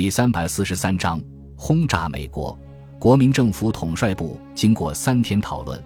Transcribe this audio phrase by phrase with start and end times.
[0.00, 1.20] 第三百四十三章
[1.54, 2.58] 轰炸美国。
[2.98, 5.78] 国民政府统帅部经过三天讨论，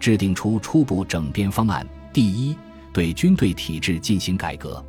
[0.00, 1.86] 制定出初步整编方案。
[2.10, 2.56] 第一，
[2.94, 4.82] 对军队体制进行改革，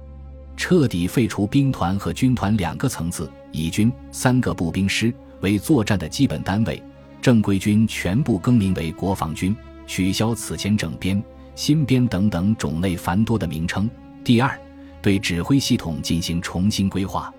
[0.56, 6.82] 彻底废除兵团和军团两个层次，以军三个步兵师为作战的基本单位，
[7.22, 9.54] 正规军全部更名为国防军，
[9.86, 11.22] 取消此前整编、
[11.54, 13.90] 新编等等种类繁多的名称。
[14.24, 14.58] 第二，
[15.02, 17.30] 对指挥系统进行重新规划，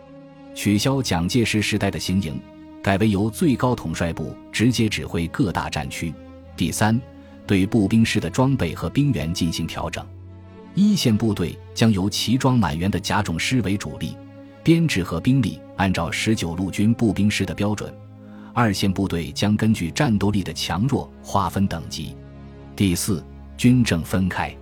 [0.61, 2.39] 取消蒋介石时代的行营，
[2.83, 6.13] 改为由最高统帅部直接指挥各大战区。
[6.55, 7.01] 第三，
[7.47, 10.05] 对步兵师的装备和兵员进行调整，
[10.75, 14.15] 一线部队将由齐装满员的甲种师为主力，
[14.63, 17.91] 编制和兵力按照十九路军步兵师的标准；
[18.53, 22.15] 二线部队将根据战斗力的强弱划分等级。
[22.77, 23.25] 第四，
[23.57, 24.55] 军政分开。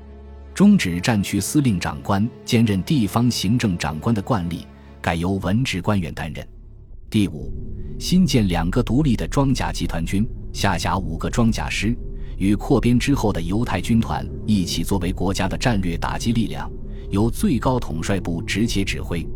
[0.55, 4.65] 终止战区司令长官兼任地方行政长官的惯例，
[5.01, 6.47] 改由文职官员担任。
[7.11, 7.53] 第五，
[7.99, 11.97] 新建两个独立的装甲集团军，下辖五个装甲师，
[12.37, 16.71] 与扩编之后的犹太军团一起作为国家的战略打击力量，
[17.11, 19.27] 由最高统帅部直接指挥。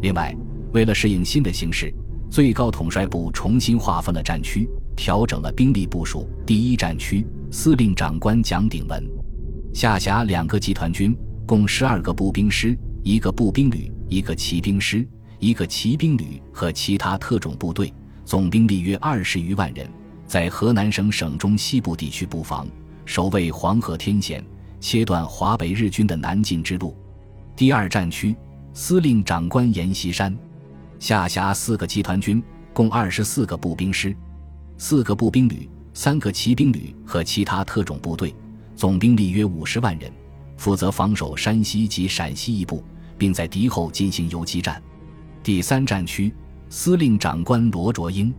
[0.00, 0.36] 另外，
[0.72, 1.94] 为了适应新的形势，
[2.28, 6.28] 最高统帅部重新划分了战区，调整了兵力部署。
[6.44, 9.08] 第一战区司令长官蒋鼎文。
[9.72, 11.16] 下辖两个集团军，
[11.46, 17.90] 共十二个步兵师，一个步兵旅，一个骑兵师，一个骑兵旅和其他特种部队，
[18.26, 19.88] 总兵力约二十余万人，
[20.26, 22.68] 在河南省省中西部地区布防，
[23.06, 24.44] 守卫黄河天险，
[24.80, 26.94] 切断华北日军的南进之路。
[27.56, 28.36] 第二战区
[28.74, 30.36] 司令长官阎锡山，
[30.98, 32.42] 下辖四个集团军，
[32.74, 34.14] 共二十四个步兵师，
[34.76, 38.34] 四个步兵旅，三个骑兵旅和其他特种部队。
[38.76, 40.12] 总兵力约五十万人，
[40.58, 42.84] 负责防守山西及陕西一部，
[43.22, 44.82] 并在敌后进行游击战。
[45.44, 46.34] 第三战区
[46.68, 48.34] 司令长官罗卓英，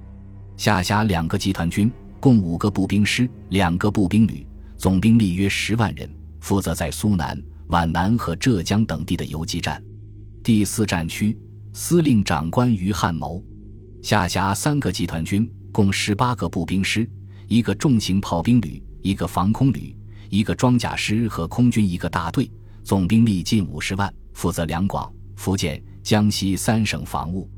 [0.57, 9.81] 下辖两个集团军，共五个步兵师，两个步兵旅，总兵力约十万人，负责在苏南、皖南和浙江等地的游击战。
[10.43, 11.37] 第四战区
[11.71, 13.41] 司令长官于汉谋，
[14.01, 17.09] 下辖三个集团军，共十八个步兵师，
[17.47, 19.95] 一个重型炮兵旅，一个防空旅。
[20.29, 22.51] 一个装甲师和空军一个大队，
[22.83, 27.49] 总兵力近五十万，负责两广、福建、江西三省防务。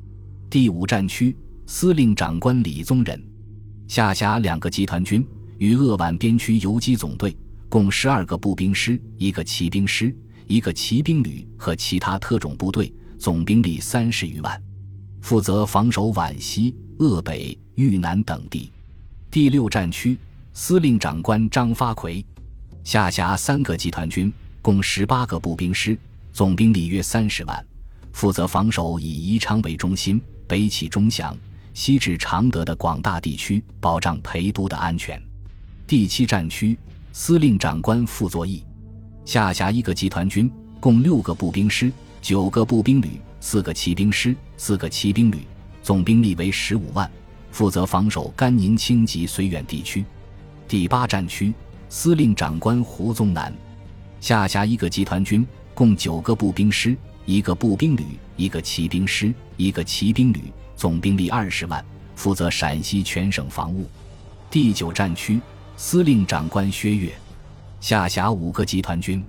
[0.49, 3.21] 第五战区司令长官李宗仁，
[3.87, 5.25] 下辖两个集团军
[5.57, 7.35] 与鄂皖边区游击总队，
[7.67, 10.15] 共十二个步兵师、一个骑兵师、
[10.47, 14.61] 一个骑兵旅和其他特种部队，总兵力三十余万，
[15.21, 18.71] 负责防守皖西、鄂北、豫南等地。
[19.31, 20.17] 第六战区
[20.53, 22.23] 司令长官张发奎。
[22.83, 24.31] 下辖三个集团军，
[24.61, 25.97] 共十八个步兵师，
[26.35, 27.65] 总兵力约三十万，
[28.11, 31.33] 负责防守以宜昌为中心，北起钟祥，
[31.73, 35.17] 西至常德的广大地区，保障陪都的安全。
[35.87, 36.77] 第七战区
[37.13, 38.61] 司令长官傅作义，
[39.23, 40.51] 下辖一个集团军，
[40.81, 41.89] 共六个步兵师，
[42.21, 45.37] 九个步兵旅，四个骑兵师，四个骑兵旅，
[45.81, 47.09] 总兵力为十五万，
[47.49, 50.03] 负责防守甘宁清及绥远地区。
[50.67, 51.53] 第八战区。
[51.87, 53.53] 司令长官胡宗南，
[54.19, 58.05] 下辖一个集团军，共九个步兵师，一个步兵旅，
[58.37, 60.45] 一个骑兵师，一个骑兵旅，
[60.77, 61.83] 总兵力二十万，
[62.15, 63.85] 负责陕西全省防务。
[64.49, 65.37] 第九战区
[65.75, 67.11] 司令长官薛岳，
[67.81, 69.21] 下辖五个集团军，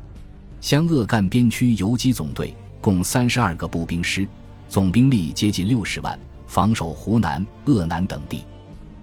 [0.61, 4.25] 湘鄂赣边区游击总队，共三十二个步兵师，
[4.69, 8.45] 总兵力接近六十万，防守湖南、鄂南等地。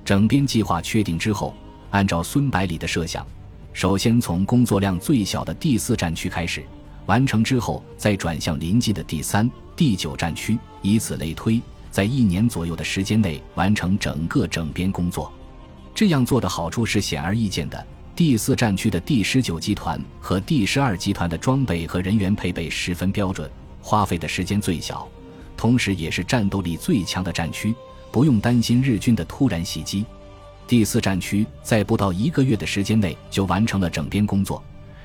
[0.06, 1.54] 整编计划确定之后，
[1.90, 3.28] 按照孙百里的设想。
[3.74, 6.64] 首先从工作量最小的第四战区开始，
[7.06, 15.32] 完成之后再转向临近的第三、第九战区，以此类推，在一年左右的时间内完成整个整编工作。
[15.94, 23.50] 这样做的好处是显而易见的：第四战区的第十九集团和第十二集团的装备和人员配备十分标准，
[23.82, 25.08] 花费的时间最小，
[25.56, 27.76] 同时也是战斗力最强的战区，
[28.12, 30.06] 不用担心日军的突然袭击。
[30.66, 34.64] 第四战区在不到一个月的时间内就完成了整编工作，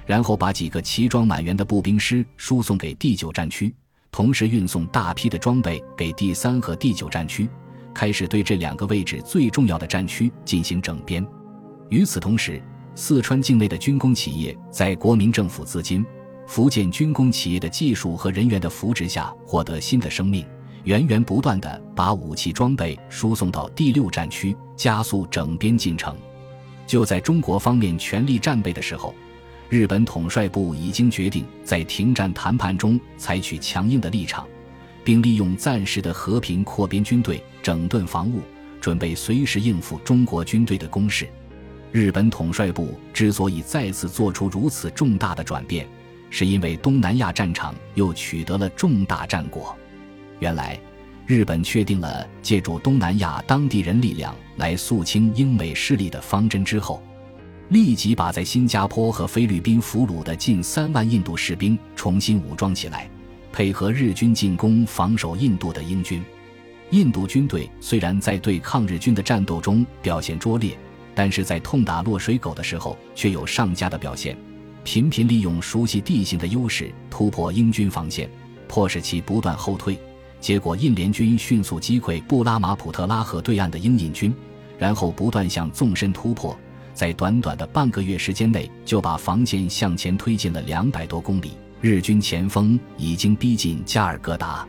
[0.09, 3.75] 然后把几个齐装满员的步兵师输送给第九战区，
[4.11, 7.47] 同时运送大批的装备给第三和第九战区，
[7.95, 11.23] 开始对这两个位置最重要的战区进行整编。
[11.91, 12.59] 与此同时，
[12.95, 16.03] 四川境内的军工企业在国民政府资金、
[16.47, 20.43] 福建军工企业的技术和人员的扶持下获得新的生命。
[20.85, 26.17] 源源不断地把武器装备输送到第六战区，加速整编进程。
[26.87, 29.15] 就在中国方面全力战备的时候，
[29.69, 34.47] 日本统帅部已经决定在停战谈判中采取强硬的立场，
[35.05, 38.41] 并利用暂时的和平扩编军队，整顿防务，
[38.81, 41.29] 准备随时应付中国军队的攻势。
[41.93, 45.87] 日本统帅部之所以再次做出如此重大的转变，
[46.31, 49.77] 是因为东南亚战场又取得了重大战果。
[50.39, 50.79] 原来，
[51.27, 57.03] 日本确定了借助东南亚当地人力量来肃清英美势力的方针之后，
[57.69, 63.11] 立即把在新加坡和菲律宾俘虏的近三万印度士兵重新武装起来，
[63.53, 66.25] 配合日军进攻防守印度的英军。
[66.91, 70.77] 印度军队虽然在对抗日军的战斗中表现拙劣。
[71.15, 74.39] 但是在痛打落水狗的时候，却有上佳的表现，
[74.85, 78.31] 频频利用熟悉地形的优势突破英军防线，
[78.69, 79.99] 迫使其不断后退。
[80.41, 84.33] 结果，印联军迅速击溃布拉马普特拉河对岸的英印军，
[84.79, 86.57] 然后不断向纵深突破，
[86.99, 91.53] 在短短的半个月时间内，就把防线向前推进了两百多公里。
[91.81, 94.67] 日军前锋已经逼近加尔各答，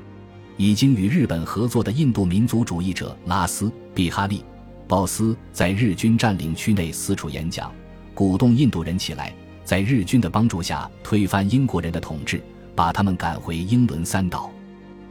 [0.56, 4.44] 已经与日本合作的印度民族主义者拉斯毕哈利。
[4.88, 7.72] 鲍斯在日军占领区内四处演讲，
[8.14, 9.34] 鼓动印度人起来，
[9.64, 12.40] 在日军的帮助下推翻英国人的统治，
[12.76, 14.52] 把他们赶回英伦三岛。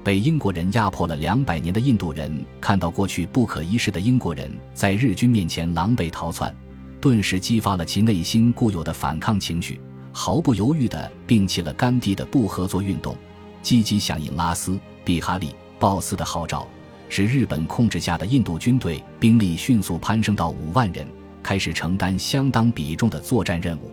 [0.05, 6.55] 被英国人压迫了两百年的印度人看到过去不可一世的英国人在日军面前狼狈逃窜，
[7.01, 9.81] 顿时激发了其内心固有的反抗情绪，
[10.13, 13.17] 毫不犹豫地摒弃了甘地的不合作运动，
[13.63, 16.67] 积极响应拉斯、毕哈利、鲍斯的号召。
[17.11, 21.07] 使日本控制下的印度军队兵力迅速攀升到五万人，
[21.43, 23.91] 开始承担相当比重的作战任务。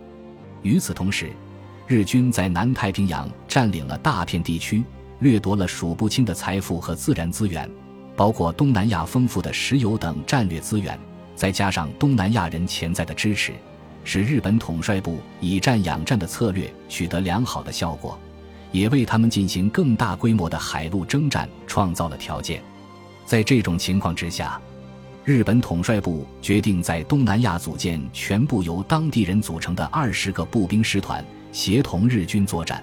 [0.62, 1.30] 与此同时，
[1.86, 4.84] 日军在南太平洋占领了大片地区，
[5.20, 7.70] 掠夺了数不清的财富和自然资源，
[8.14, 10.98] 包括东南亚丰富的石油等战略资源。
[11.36, 13.52] 再加上东南亚人潜在的支持，
[14.02, 18.18] 使日本统帅部以战养战的策略取得良好的效果，
[18.72, 22.62] 也为他们进行更大规模的海陆征战创造了条件。
[23.26, 24.60] 在这种情况之下，
[25.24, 31.22] 日本统帅部决定在东南亚组建全部由当地人组成的二十个步兵师团，
[31.52, 32.82] 协同日军作战。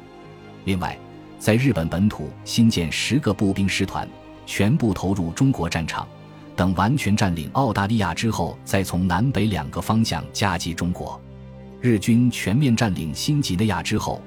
[0.65, 0.97] 另外，
[1.39, 4.07] 在日本本土新建十个步兵师团，
[4.45, 6.07] 全部投入中国战场。
[6.55, 11.19] 等完全占领澳大利亚之后，再从南北两个方向夹击中国。
[11.81, 14.21] 日军全面占领新几内亚之后，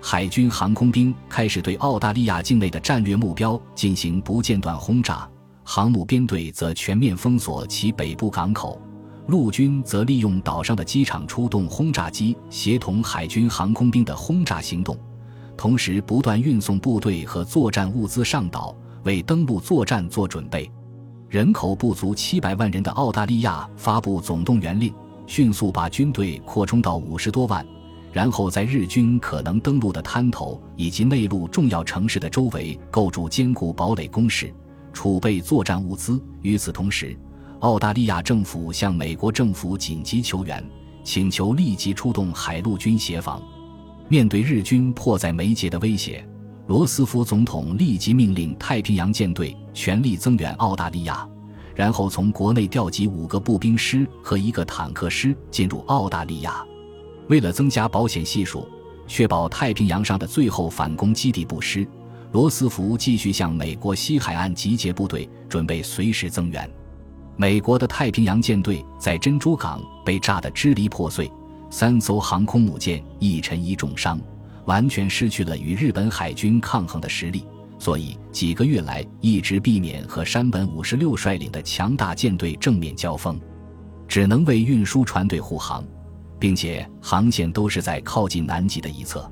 [0.00, 5.28] 海军航空兵开始对澳大利亚境内的战略目标进行不间断轰炸。
[5.64, 8.80] 航母编队则全面封锁其北部港口，
[9.28, 14.98] 陆军则利用岛上的机场出动轰炸机，协同海军航空兵的轰炸行动，
[15.56, 18.74] 同时不断运送部队和作战物资上岛，
[19.04, 20.70] 为登陆作战做准备。
[21.30, 24.92] 人口不足七百万人的澳大利亚发布总动员令，
[25.28, 27.64] 迅速把军队扩充到五十多万，
[28.12, 34.52] 然后在日军可能登陆的滩头以及内陆重要城市的周围构筑坚固堡垒工事。
[34.92, 36.20] 储备作战物资。
[36.42, 37.16] 与此同时，
[37.60, 40.68] 澳大利亚政府向美国政府紧急求援，
[41.04, 43.40] 请求立即出动海陆军协防。
[44.08, 46.28] 面对日军迫在眉睫的威胁，
[46.66, 51.28] 罗斯福总统立即命令太平洋舰队全力增援澳大利亚，
[51.74, 56.64] 然后从国内调集五个步兵师和一个坦克师进入澳大利亚。
[57.28, 58.68] 为了增加保险系数，
[59.06, 61.86] 确保太平洋上的最后反攻基地不失。
[62.32, 66.70] 罗斯福继续向美国西海岸集结部队，准备随时增援。
[67.36, 71.30] 美国的太平洋舰队在珍珠港被炸得支离破碎，
[71.70, 74.20] 三艘航空母舰一沉一重伤，
[74.66, 77.44] 完全失去了与日本海军抗衡的实力。
[77.80, 83.40] 所以几个月来一直避免和山本五十六率领的强大舰队正面交锋，
[84.06, 85.84] 只能为运输船队护航，
[86.38, 89.28] 并且航线都是在靠近南极的一侧。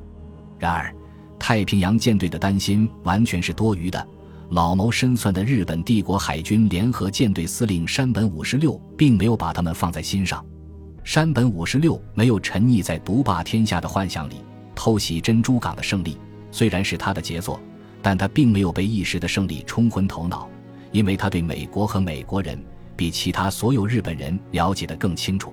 [0.59, 0.93] 然而。
[1.41, 4.09] 太平洋舰队的担心完全是多余的。
[4.51, 10.45] 老谋深算的日本帝国海军联合舰队司令山本五十六并没有把他们放在心上。
[11.05, 14.43] 山本五十六没有沉溺在独霸天下的幻想里，
[14.75, 16.19] 偷袭珍珠港的胜利
[16.51, 17.61] 虽然是他的杰作，
[18.03, 20.49] 但他并没有被一时的胜利冲昏头脑，
[20.93, 22.59] 因为他对美国和美国人
[22.97, 25.53] 比其他所有日本人了解得更清楚。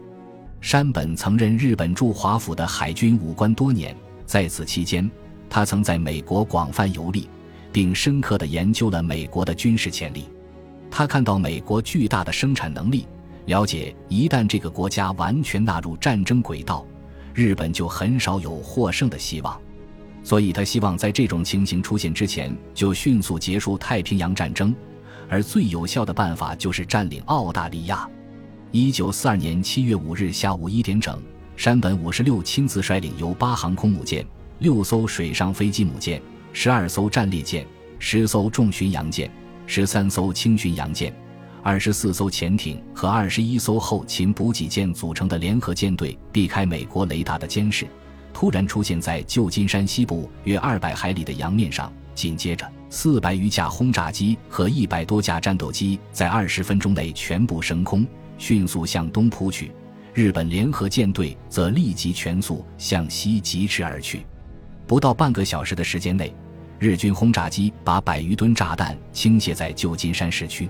[0.61, 5.09] 山本曾任日本驻华府的海军武官多年，在此期间。
[5.47, 7.29] 他曾在美国广泛游历，
[7.71, 10.25] 并深刻地研究了美国的军事潜力。
[10.89, 13.07] 他看到美国巨大的生产能力，
[13.45, 16.83] 了解一旦这个国家完全纳入战争轨道，
[17.33, 19.61] 日本就很少有获胜的希望。
[20.25, 24.75] 所以他希望在这种情形出现之前就迅速结束太平洋战争，
[25.29, 28.09] 而最有效的办法就是占领澳大利亚。
[28.71, 31.21] 一九四二年七月五日下午一点整，
[31.55, 34.25] 山本五十六亲自率领由八航空母舰。
[34.59, 36.19] 六艘水上飞机母舰、
[36.53, 37.63] 十二艘战列舰、
[37.99, 39.29] 十艘重巡洋舰、
[39.67, 41.13] 十三艘轻巡洋舰、
[41.61, 47.85] 二十四艘潜艇和二十一艘后勤补给舰组成的联合舰队，避开美国雷达的监视，
[48.35, 51.89] 突然出现在旧金山西部约二百海里的洋面上。
[52.13, 58.05] 紧接着，四百余架轰炸机和一百多架战斗机在二十分钟内全部升空，
[58.37, 59.71] 迅速向东扑去。
[60.13, 64.25] 日本联合舰队则立即全速向西疾驰而去。
[64.85, 66.33] 不到半个小时的时间内，
[66.77, 70.69] 日军轰炸机把百余吨炸弹倾泻在旧金山市区，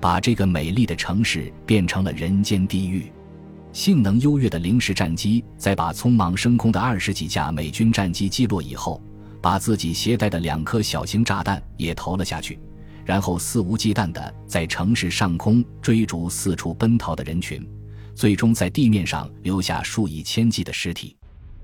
[0.00, 3.10] 把这个美丽的城市变成了人间地狱。
[3.72, 9.00] 性能优越的零式战机在把匆忙升空的二十几架美军战机击落以后，
[9.40, 12.58] 把自己携带的两颗小型炸弹也投了下去，
[13.04, 17.66] 然后肆无忌惮地在城市上空追逐四处奔逃的人群。
[18.14, 21.16] 最终在地面上留下数以千计的尸体。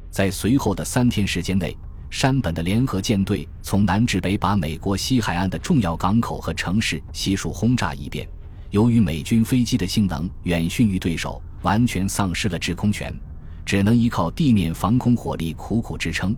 [0.08, 1.76] 在随后的三天时间内，
[2.10, 8.28] 山本的联合舰队从南至北把美国西海岸的重要港口和城市悉数轰炸一遍。
[8.70, 13.12] 由于美军飞机的性能远逊于对手，完全丧失了制空权，
[13.66, 16.34] 只能依靠地面防空火力苦苦支撑。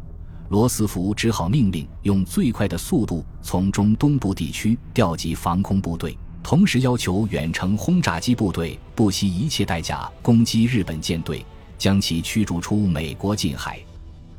[0.48, 6.16] 罗斯福只好命令用最快的速度从中东部地区调集防空部队。
[6.40, 11.44] 同时要求远程轰炸机部队不惜一切代价攻击日本舰队，
[11.76, 13.80] 将其驱逐出美国近海。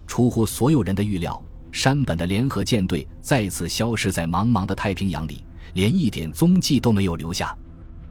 [0.07, 7.53] 出乎所有人的预料，山本的联合舰队再次消失在茫茫的太平洋里，连一点踪迹都没有留下。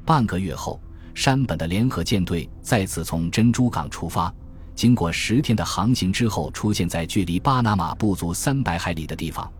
[0.04, 0.78] 半个月后，
[1.16, 4.32] 山本的联合舰队再次从珍珠港出发，
[4.74, 9.50] 经过十天的航行之后，出现在距离巴拿马不足三百海里的地方。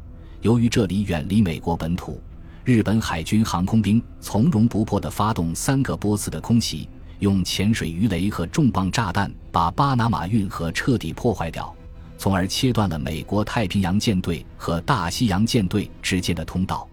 [0.43, 2.23] 由于这里远离美国本土。
[2.63, 6.89] 日本海军航空兵从容不迫地发动三个波次的空袭，
[7.21, 11.75] 用潜水鱼雷和重磅炸弹把巴拿马运河彻底破坏掉，
[12.19, 16.87] 从而切断了美国太平洋舰队和大西洋舰队之间的通道。